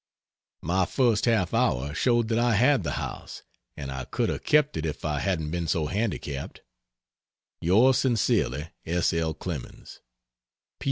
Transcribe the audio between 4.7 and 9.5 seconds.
it if I hadn't been so handicapped. Yours sincerely, S. L.